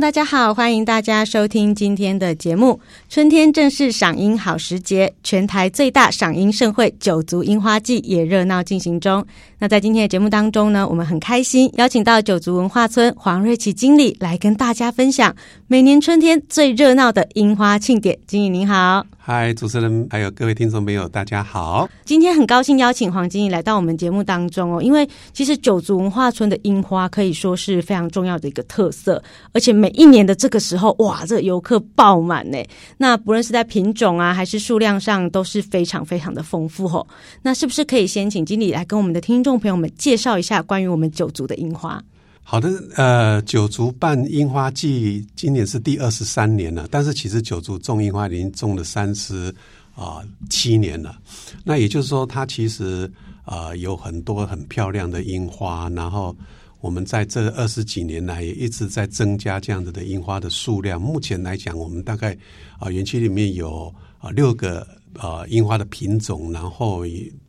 [0.00, 2.80] 大家好，欢迎大家收听今天的节目。
[3.10, 9.24] 春天正是赏樱好时节，全台最大赏樱盛会——九族樱花季也热闹进行中。
[9.58, 15.34] 那在今天的节目当中呢，我们很开心邀请到九族文化村黄瑞琪经理来跟大家分享
[15.66, 18.18] 每年春天最热闹的樱花庆典。
[18.26, 19.04] 经理您好。
[19.24, 21.88] 嗨，主持人还有各位听众朋友，大家好！
[22.04, 29.22] 今天很高兴邀请黄经理来到我们节目当中哦，因为其实九族文化村的樱花可以说是非常重要的一个特色，
[29.52, 32.58] 而且每一年的这个时候，哇，这个游客爆满呢。
[32.96, 37.06] 那不论是在品种啊，还是数量上，都是非常非常的丰富哦。
[37.42, 42.02] 那是不是可以先请经理来跟我们的听众朋友们介绍一下关于我们九族的樱花？
[42.44, 46.86] 好的，呃，九族办樱花季，今年是第二十三年了。
[46.90, 49.54] 但是其实九族种樱花已经种了三十
[49.94, 51.18] 啊七年了。
[51.64, 53.10] 那也就是说，它其实
[53.44, 55.88] 啊、有很多很漂亮的樱花。
[55.90, 56.36] 然后
[56.80, 61.00] 我们在这二十几年来也一直在增加这样子的樱花的数量。
[61.00, 62.36] 目前来讲，我们大概
[62.78, 67.02] 啊园区里面有啊六个啊樱花的品种，然后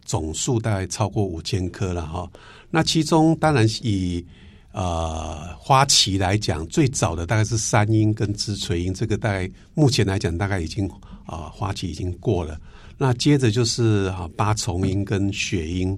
[0.05, 2.31] 总数大概超过五千棵了哈。
[2.69, 4.25] 那其中当然以
[4.73, 10.89] 呃，花期来讲，最早的大概是山樱跟枝垂樱，这个大概目前来讲大概已经
[11.27, 12.59] 啊、花期已经过了。
[12.97, 15.95] 那接着就是啊八重樱跟雪樱，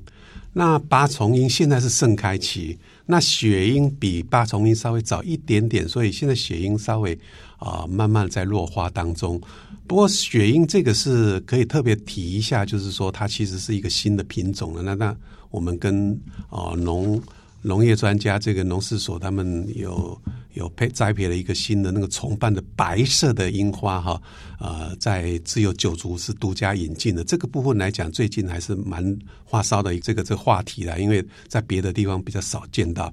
[0.51, 7.17] 那八重樱现在是盛开期，那雪樱比八重樱稍微早一点点，所以现在雪樱稍微
[7.57, 9.39] 啊、慢慢在落花当中。
[9.87, 14.81] 不过雪樱这个是可以特别提一下，就是说它其实是一个新的品种了。
[14.81, 15.15] 那那
[15.49, 16.11] 我们跟
[16.49, 16.73] 啊。
[16.75, 17.21] 农
[17.65, 20.21] 农业专家这个农事所，他们有
[20.53, 24.21] 有配栽培了一个新的那个重瓣的白色的樱花哈，
[24.59, 27.23] 呃，在只有九族是独家引进的。
[27.23, 29.03] 这个部分来讲，最近还是蛮
[29.49, 33.11] 发烧的这个这个话题啦，因为在别的地方比较少见到。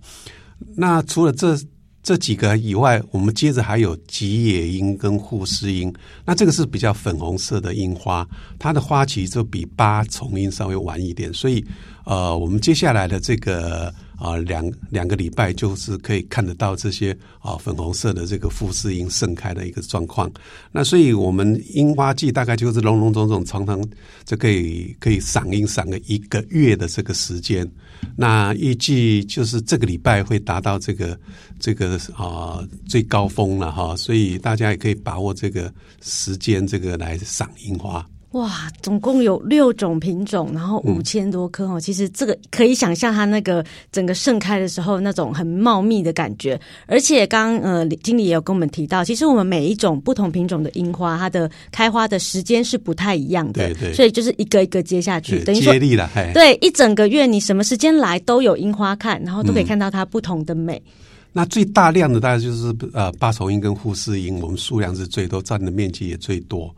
[0.77, 1.59] 那除了这
[2.03, 5.91] 这几个以外，我们接着还有吉野樱跟富士樱，
[6.27, 11.65] 那这个是比较粉红色的樱花，它的花期就比八重樱稍微晚一点，所以
[12.05, 13.91] 呃，我们接下来的这个。
[14.23, 17.11] 啊，两两个礼拜就是可以看得到这些
[17.41, 20.31] 啊粉红色的这个富士樱盛开的一个状况。
[20.71, 23.85] 那所以我们樱花季大概就是隆隆种种，常常
[24.25, 27.69] 就可以可以赏樱赏个一个月的这个时间。
[28.17, 31.19] 那预计就是这个礼拜会达到这个
[31.59, 38.07] 这个啊最高峰了哈，所以大家也可以把握这个时间，这个来赏樱花。
[38.33, 41.79] 哇，总共有六种品种，然后五千多棵哦。
[41.79, 46.59] 嗯、其实这个可以想象它那个整个盛开的时候那种很茂密的感觉。
[46.87, 53.69] 而且刚呃经理也有跟我们提到，其实我们每一种不同品种的樱花，它的开花的时间是不太一样的。
[53.69, 53.93] 对对。
[53.93, 56.09] 所以就是一个一个接下去，等于说接力了。
[56.33, 60.83] 对，一整个月你什么时间来都有樱花看，然后都可以看到它不同的美。
[60.87, 60.93] 嗯、
[61.35, 66.75] 那最大量的大概就是呃八重樱跟富士樱，我们数量是最多，占的面积也最多。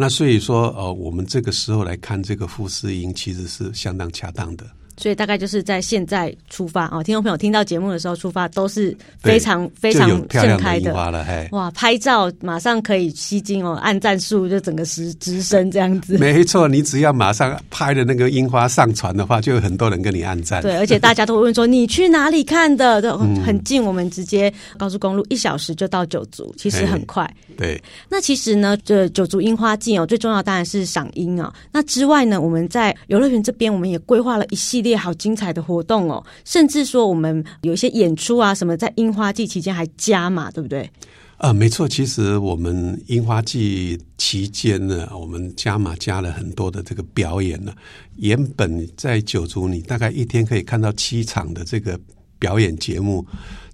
[0.00, 4.64] 那所以说，呃，我们这个时候来看这个富士英，其实是相当恰当的。
[4.98, 11.70] 所以大概就是在现在出发哦，听众朋友听到节目的时候出发都是非常非常盛开的，的哇！
[11.70, 16.18] 拍照马上可以吸睛哦，按赞数就整个直直升这样子。
[16.18, 20.60] 没错，你只要马上拍的那个樱花上传的话，就有很多人跟你按赞。
[20.60, 23.00] 对，而且大家都会问说你去哪里看的？
[23.00, 27.32] 都很近，我们直接高速公路一小时就到九族，其实很快。
[27.56, 27.80] 对。
[28.08, 31.54] 那其实呢，这九族樱花季哦，最重要当然是赏樱啊。
[31.70, 34.87] 那之外呢，我们在游乐园这边，我们也规划了一系列。
[34.88, 36.24] 也好精彩的活动哦！
[36.44, 40.90] 甚至说我们有一些演出啊，什么在樱花季期间还加码，对不对？
[41.38, 47.72] 呃，没错，其实我们樱花季期间呢，我们加码加了很多的这个表演呢。
[48.16, 51.96] 原本在九族，你大概一天可以看到七场的这个
[52.40, 53.24] 表演节目，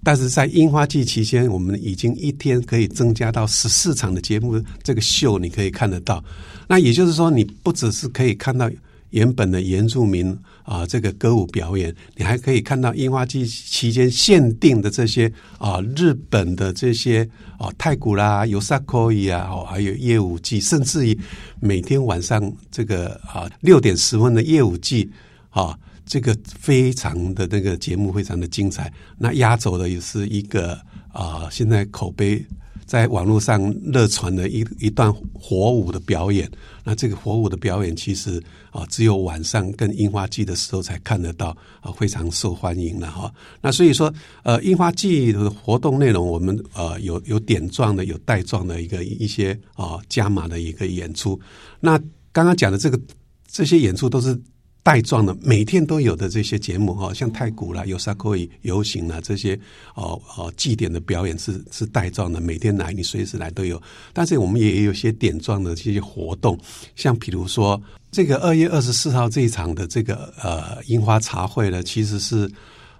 [0.03, 6.23] 但是在樱花季期间，我们已经一天可以增加到十四场的节目，这个秀你可以看得到。
[6.69, 8.71] 那也就是说，你不只是可以看到。
[9.15, 17.23] 原本的原住民啊、这个歌舞表演，你还可以看到樱花季期间限定的这些啊、日本的这些
[17.59, 21.17] 啊、呃，太鼓啦、有萨科伊啊，哦，还有夜舞季，甚至于
[21.61, 25.09] 每天晚上这个啊六点十分的夜舞季
[25.51, 28.93] 啊，这个非常的那个节目非常的精彩。
[29.17, 30.77] 那压轴的也是一个
[31.13, 32.45] 啊、现在口碑
[32.87, 36.51] 在网络上热传的一一段火舞的表演。
[36.85, 43.33] 那这个火舞的表演，其实啊，只有晚上跟樱花季的时候才看得到啊，非常受欢迎了哈。
[43.61, 51.41] 那所以说，呃，樱花季的活动内容，我们呃有有点状的，有带状的一个一些啊加码的一个演出。
[51.81, 51.99] 那
[52.33, 53.01] 刚刚讲的这个
[53.47, 54.41] 这些演出都是。
[54.85, 59.59] 带状的，每天都有的这些节目哈，像太鼓啦、有啥可以游行啦这些
[59.95, 63.81] 哦哦祭典的表演是是带状的，每天来你随时来都有。
[64.13, 66.59] 但是我们也有些点状的这些活动，
[66.97, 67.81] 像比如说
[68.13, 72.47] 这个二月二十四号这一场的这个呃樱花茶会呢，其实是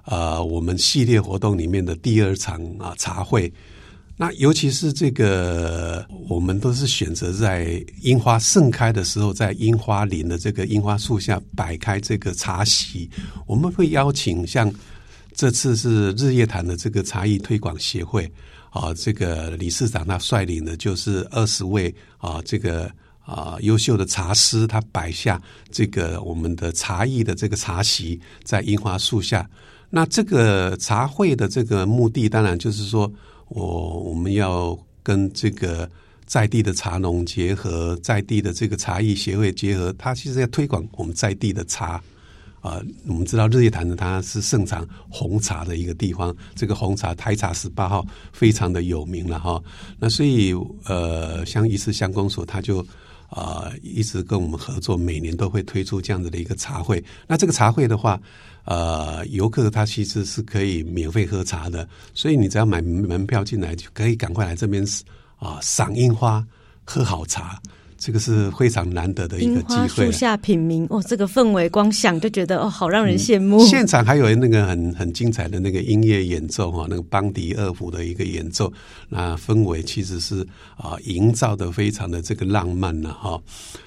[0.07, 3.53] 呃我们系列活动里面的第二场啊茶会。
[4.17, 13.11] 那尤其是这个，我们都是选择在樱花盛开的时候，在樱花林的这个樱花树下摆开这个茶席。
[13.45, 14.73] 我们会邀请像
[15.35, 18.31] 这次是日月潭的这个茶艺推广协会
[18.71, 22.89] 啊，这个理事长他率领的就是二十位啊，这个
[23.21, 29.51] 啊优秀的茶师，他摆下这个我们的茶艺的这个茶席在樱花树下。
[29.91, 33.13] 那这个茶会的这个目的，当然就是说。
[33.49, 35.89] 我我们要跟这个
[36.27, 42.03] 在地的茶农结合，在地的这个茶艺协会结合，他其实要推广我们在地的茶
[42.61, 42.81] 啊。
[43.07, 49.63] 我们知道日月潭呢，它是盛产红茶的一个地方，这个红茶台茶十八号非常的有名了哈。
[49.99, 50.55] 那所以
[50.87, 52.85] 呃，像鱼池乡公所，他就
[53.29, 57.03] 啊一直跟我们合作，每年都会推出这样子的一个茶会。
[57.27, 58.21] 那这个茶会的话，
[58.65, 64.85] 呃，游客他其实是可以免费喝茶的，所以你只要买门票进来，就可以赶快来这边
[65.39, 66.47] 啊赏樱花、
[66.85, 67.61] 喝好茶，
[68.05, 69.89] 这个是非常难得的一个机会。
[69.89, 73.57] 树下品茗，哦，这个氛围光想就觉得哦，好让人羡慕。
[73.57, 78.71] 嗯、现场还有那个很很精彩的那个音乐演奏哈，那个邦迪二胡的一个演奏，
[79.09, 80.47] 那氛围其实是
[80.77, 83.41] 啊营造的非常的这个浪漫了哈。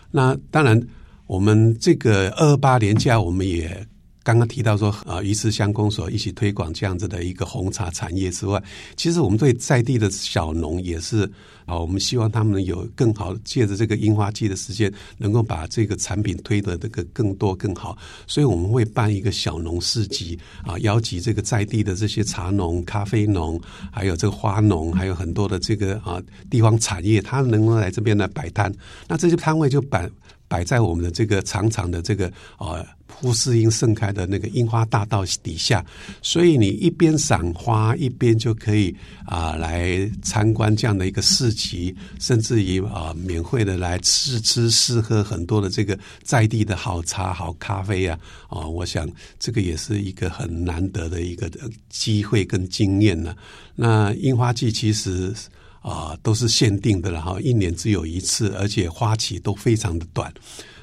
[0.09, 0.81] 那当然，
[1.27, 3.85] 我们这个二二八年假我们也。
[4.27, 8.61] 刚刚提到说，啊，鱼池乡公所一起推广这样子的一个红茶产业之外，
[8.97, 11.23] 其实我们对在地的小农也是
[11.65, 17.97] 啊，我们希望他们有更好借着这个樱花季的时间，能够把这个产品推得这个更多更好。
[18.27, 23.57] 所以我们会办一个小农市集啊，邀集这个在地的这些茶农、咖啡农，
[23.93, 28.69] 还有这个花农，还有很多的这个啊地方产业，他能够来这边来摆摊。
[29.07, 30.09] 那这些摊位就摆。
[30.47, 35.85] 摆在我们的这个长长的这个呃铺世樱盛开的那个樱花大道底下，
[36.21, 38.95] 所以你一边赏花，一边就可以
[39.25, 48.19] 啊、呃、来参观这样的一个市集，甚至于啊、免费的来试吃试喝很多的这个在地的好茶好咖啡啊
[48.49, 49.09] 啊、我想
[49.39, 51.49] 这个也是一个很难得的一个
[51.89, 53.35] 机会跟经验呢。
[53.75, 55.33] 那樱花季其实。
[55.81, 60.33] 啊、呃，都是限定的了哈，一年只有一次，而且花期都非常的短。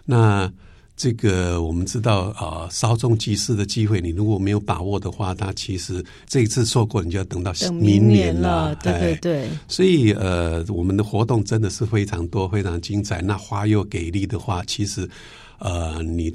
[0.04, 0.50] 那
[0.96, 8.74] 这个我们知道啊、呃，稍纵即逝的机会，你如果没有把握的话，它其实这一次错过，你就要等到明年了。
[8.76, 9.48] 对对对。
[9.66, 13.20] 所以呃，我们的活动真的是非常多，非常精彩。
[13.20, 15.08] 那花又给力的话，其实
[15.58, 16.32] 呃，你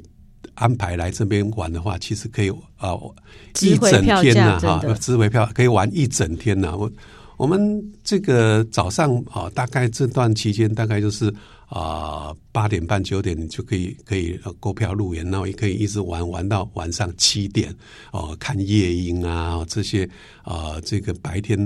[0.54, 3.14] 安排来这边玩的话，其实可以啊、呃，
[3.62, 6.90] 一整天呐哈，值回票可以玩一整天呐，我。
[7.40, 11.32] 我们这个早上啊，大概这段期间大概就是
[11.68, 17.74] 啊八点半九点就可以可以购票入园，然后也可以一直玩玩到晚上七点
[18.12, 20.06] 哦，看夜莺啊这些
[20.42, 21.56] 啊这个白天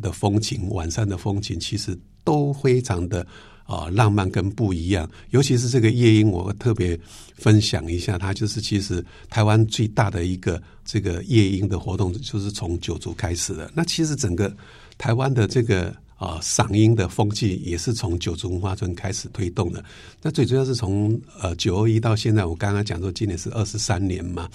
[0.00, 3.26] 的风景，晚上的风景其实都非常的
[3.64, 5.06] 啊浪漫跟不一样。
[5.28, 6.98] 尤其是这个夜莺，我特别
[7.34, 13.70] 分享一下，它就是其实台湾最大的一个这个夜莺的活动，就是从九族开始的。
[13.74, 14.50] 那其实整个。
[14.98, 19.82] 台湾的这个啊赏樱的风气也是从九族文化村开始推动的。
[20.20, 24.48] 那最主要是从呃九二一到现在，我刚刚讲说今年是二十三年嘛。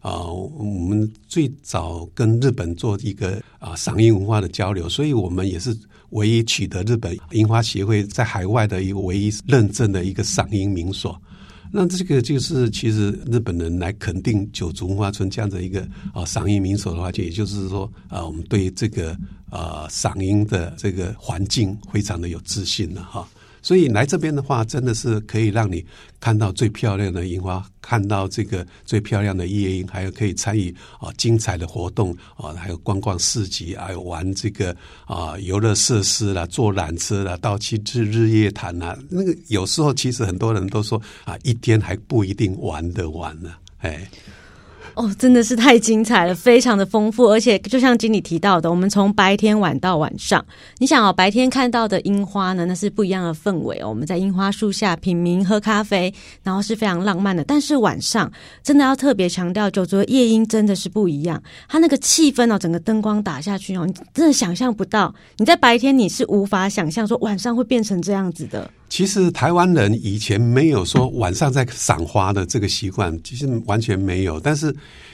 [0.00, 5.74] 啊，我们最早跟日本做一个啊赏樱文化的交流，所以我们也是
[6.10, 11.18] 唯一取得日本樱花协会在海外的一个唯一认证的一个赏樱名所。
[11.76, 19.18] 那这个就是其实日本人来肯定九族文化村这样的一个啊赏樱名所的话，就也就是说啊，我们对这个
[19.50, 23.28] 啊赏樱的这个环境非常的有自信了哈。
[23.64, 25.82] 所以来这边的话，真的是可以让你
[26.20, 38.94] 看到最漂亮的樱花，看到这个最漂亮的夜樱，还有可以参与啊精彩的活动啊，还有逛逛市集，还有玩这个啊游乐设施啦，坐缆车啦，到去日日月潭呐。
[39.08, 44.06] 那个有时候其实很多人都说啊，一天还不一定玩得完呢，哎。
[44.94, 50.44] 哦，真的是太精彩了，非常的丰富，而且就像经理提到的，我们从白天玩到晚上，
[50.78, 53.88] 你想哦，白天看到的樱花呢，那是不一样的氛围哦。
[53.88, 57.42] 我们在樱花树下品茗喝咖啡，然后是非常浪漫的。
[57.42, 58.30] 但是晚上
[58.62, 68.70] 真的要特别强调，九族的夜樱真的是不一样，它那个气氛哦，整个灯光打下去哦，你真的想象不到，你在白天你是无法想象说晚上会变成这样子的。
[68.94, 74.38] 其实台湾人以前没有说晚上在赏花的这个习惯，其实完全没有。
[74.38, 74.72] 但是，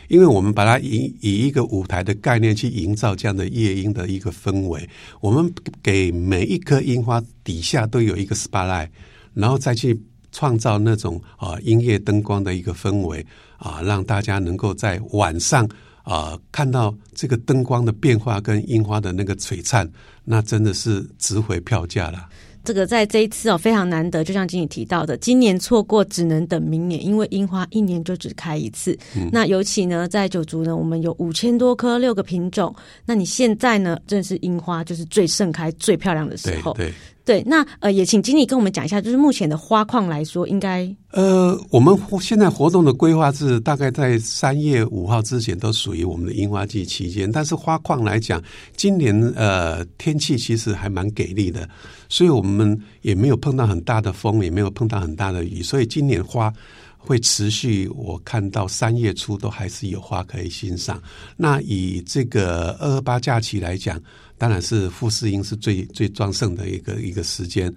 [0.09, 4.87] 因为我们把它以以一个舞台的概念去营造这样的夜莺的一个氛围，
[5.23, 5.51] 我们
[5.83, 8.91] 给每一颗樱花底下都有一个 spotlight，
[9.33, 9.99] 然后再去
[10.31, 13.25] 创造那种啊音乐灯光的一个氛围
[13.57, 15.67] 啊，让大家能够在晚上
[16.03, 19.91] 啊看到这个灯光的变化跟樱花的那个璀璨，
[20.23, 22.29] 那真的是值回票价了。
[22.71, 28.97] 这个在这一次哦，非常难得，就像经理提到的，今年错过只能等明年，因为樱花一年就只开一次。
[29.17, 32.73] 嗯、那尤其呢，在九族呢，我们有五千多棵，六个品种。
[33.05, 36.73] 那你现在呢，正是樱花就是最盛开、最漂亮的时候。
[36.75, 36.87] 对。
[36.87, 47.31] 对对，那呃，也请经理跟我们讲一下，就是目前的花况来说，应该呃，我们现在活动的规划是大概在三月五号之前都属于我们的樱花季期间。
[47.31, 48.43] 但是花况来讲，
[48.75, 51.69] 今年呃天气其实还蛮给力的，
[52.09, 56.53] 所以我们也没有碰到很大的风，也没有碰到很大的雨，所以今年花
[56.97, 57.87] 会持续。
[57.95, 61.01] 我看到三月初都还是有花可以欣赏。
[61.37, 64.01] 那以这个二二八假期来讲。
[64.41, 67.71] 当然是富士英是最最壮盛的一个一个时间，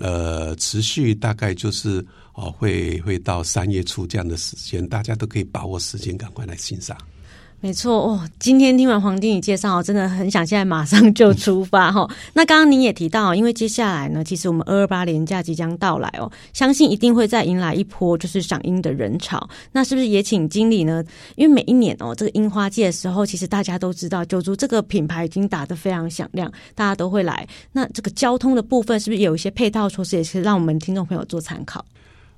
[0.00, 2.02] 呃，持续大概就是
[2.32, 6.96] 哦，会会到三月初这样的时间，大家都可以把握时间，赶快来欣赏。
[7.62, 12.08] 没错哦，今天听完黄经理介绍，真的很想现在马上就出发哈。
[12.32, 19.46] 那刚刚您也提到，因为接下来呢，其实我们二二八连假即将到来哦，相信一定会再迎来一波就是赏樱的人潮。
[19.72, 21.04] 那是不是也请经理呢？
[21.36, 27.46] 因为每一年哦，这个樱花季的时候，其实大家都知道九族这个品牌已经打得非常响亮，大家都会来。
[27.72, 31.84] 那这个交通的部分，是不是有一些配套措施，也是让我们听众朋友做参考？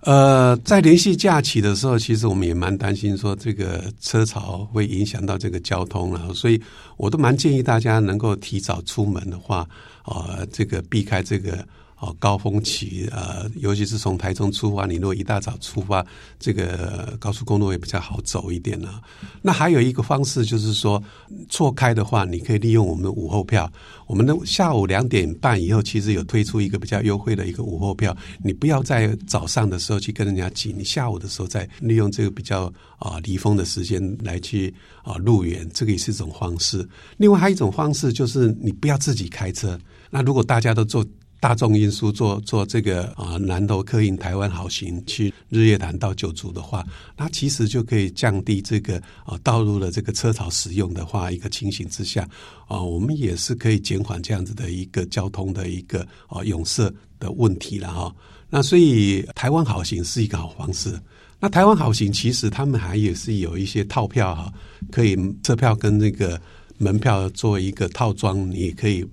[0.03, 6.61] 呃，在连续假期的时候，其实我们也蛮担心说这个车潮会影响到这个交通了，所以
[6.97, 9.69] 我都蛮建议大家能够提早出门的话，
[10.05, 11.67] 呃，这个避开这个。
[12.03, 16.05] 哦，高峰期，呃，尤其是从台中出发，你如果一大早出发，
[16.37, 19.01] 这个高速公路也比较好走一点呢。
[19.41, 21.01] 那还有一个方式就是说，
[21.49, 23.73] 错开的话，你可以利用我们的午后票。
[24.09, 28.17] 我们的下午两点半以后，其实有推出一个比较优惠的一个午后票。
[28.43, 32.65] 你不要在早上的时候去跟人家挤，你下午的时候再利用这个比较
[32.99, 36.85] 啊离峰的时间来去啊入园，这个也是一种方式。
[37.19, 39.79] 另外还有一种方式就是你不要自己开车。
[40.11, 41.07] 那如果大家都坐。
[41.43, 48.97] 大众运输做做这个啊南投客运台湾好行去日月潭到九族的话，那其实就可以降低这个
[49.27, 52.23] 啊道路的这个车潮使用的话，一个情形之下
[52.69, 58.15] 啊，我们也是可以减缓这样子的一个交通的一个啊拥塞的问题了哈。
[58.49, 60.97] 那所以台湾好行是一个好方式。
[61.41, 64.53] 那台湾好行其实他们还也是有一些套票哈，
[64.93, 66.41] 可以车票跟那个
[66.79, 69.05] 门票做一个套装，你可以。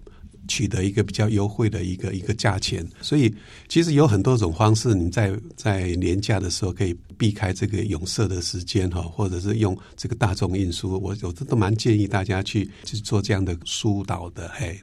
[0.49, 3.33] 取得一个比较优惠的一个一个价钱，所以
[3.69, 14.77] 其实有很多种方式，你在在廉价的时候可以避开这个拥塞的时间哈，或者是用这个大众运输，我我都蛮建议大家去去做这样的疏导的嘿。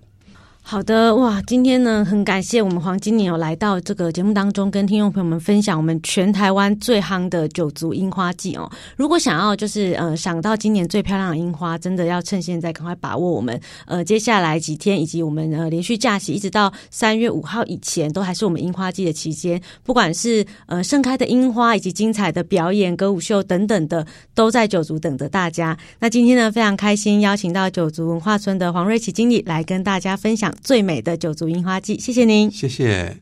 [0.68, 8.68] 好的哇，今天呢很感谢我们黄经理有来到这个节目当中，跟听众朋友们分享我们全台湾最夯的九族樱花季哦。
[8.96, 19.62] 如果想要就是呃赏到今年最漂亮的樱花，真的要趁现在赶快把握我们呃接下来几天以及我们呃连续假期，一直到三月五号以前，都还是我们樱花季的期间。
[19.84, 24.04] 不管是呃盛开的樱花，以及精彩的表演、歌舞秀等等的，
[24.34, 25.78] 都在九族等着大家。
[26.00, 30.52] 那今天呢非常开心，邀请到九族文化村的黄瑞琪经理来跟大家分享。
[30.62, 33.18] 最美的九族樱花季，谢谢您，谢谢。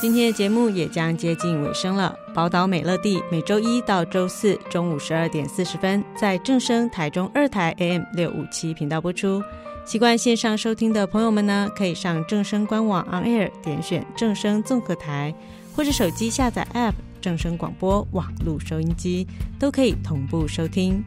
[0.00, 2.14] 今天的节目也将接近尾声了。
[2.34, 9.42] 宝岛美乐蒂每周一到周四中午十二点四十分在正声台中二台 AM 六五七频道播出。
[9.86, 15.34] 习惯线上收听的朋友们呢，可以上正声官网 On Air 点选正声综合台，
[15.74, 16.92] 或者手机下载 App。
[17.24, 19.26] 正声广播网络收音机
[19.58, 21.02] 都可以同步收听，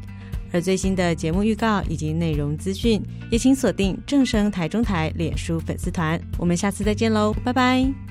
[0.52, 6.20] 而最新的节目预告以及内容资讯，也请锁定正声台中台脸书粉丝团。
[6.40, 8.07] 我们下次再见喽，拜拜。